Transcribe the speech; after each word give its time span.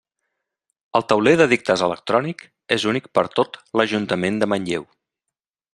El 0.99 1.03
Tauler 1.11 1.33
d'edictes 1.41 1.83
electrònic 1.89 2.43
és 2.77 2.87
únic 2.93 3.13
per 3.19 3.25
a 3.29 3.33
tot 3.41 3.61
l'Ajuntament 3.81 4.45
de 4.45 4.53
Manlleu. 4.55 4.89